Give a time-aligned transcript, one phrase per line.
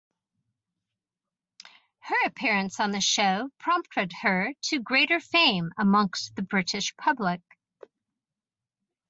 [1.99, 7.41] Her appearance on the show prompted her to greater fame amongst the British public.